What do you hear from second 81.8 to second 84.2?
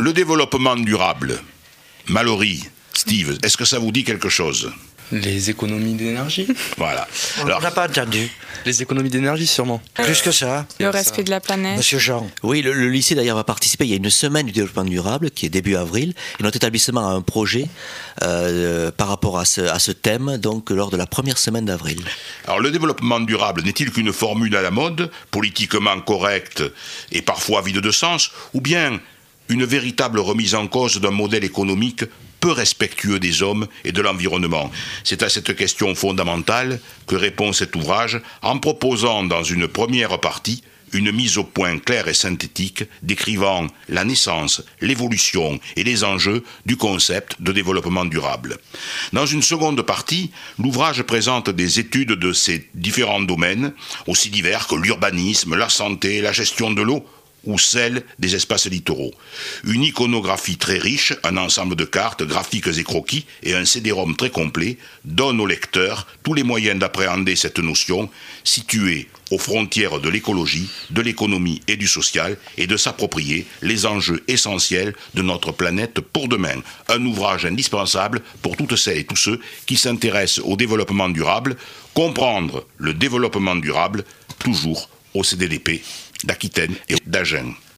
comprendre le développement durable